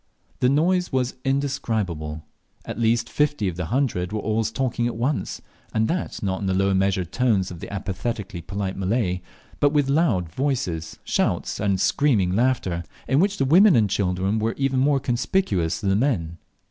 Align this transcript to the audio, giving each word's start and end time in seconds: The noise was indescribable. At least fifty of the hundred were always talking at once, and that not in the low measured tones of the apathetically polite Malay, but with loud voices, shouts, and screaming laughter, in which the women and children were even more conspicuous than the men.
The 0.39 0.49
noise 0.49 0.91
was 0.91 1.13
indescribable. 1.23 2.23
At 2.65 2.79
least 2.79 3.07
fifty 3.07 3.47
of 3.47 3.55
the 3.55 3.65
hundred 3.67 4.11
were 4.11 4.19
always 4.19 4.49
talking 4.49 4.87
at 4.87 4.95
once, 4.95 5.43
and 5.75 5.87
that 5.89 6.23
not 6.23 6.41
in 6.41 6.47
the 6.47 6.55
low 6.55 6.73
measured 6.73 7.11
tones 7.11 7.51
of 7.51 7.59
the 7.59 7.71
apathetically 7.71 8.41
polite 8.41 8.75
Malay, 8.75 9.21
but 9.59 9.73
with 9.73 9.89
loud 9.89 10.27
voices, 10.27 10.97
shouts, 11.03 11.59
and 11.59 11.79
screaming 11.79 12.35
laughter, 12.35 12.83
in 13.07 13.19
which 13.19 13.37
the 13.37 13.45
women 13.45 13.75
and 13.75 13.91
children 13.91 14.39
were 14.39 14.55
even 14.57 14.79
more 14.79 14.99
conspicuous 14.99 15.79
than 15.79 15.91
the 15.91 15.95
men. 15.95 16.39